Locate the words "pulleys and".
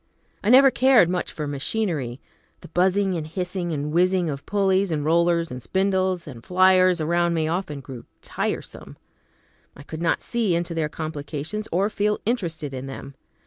4.47-5.05